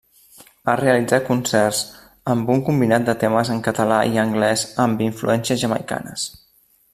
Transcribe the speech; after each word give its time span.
Ha 0.67 0.73
realitzat 0.79 1.27
concerts 1.27 1.81
amb 2.35 2.49
un 2.53 2.63
combinat 2.69 3.05
de 3.11 3.15
temes 3.25 3.53
en 3.57 3.61
català 3.71 4.01
i 4.15 4.19
anglès 4.25 4.65
amb 4.87 5.05
influències 5.11 5.63
jamaicanes. 5.67 6.27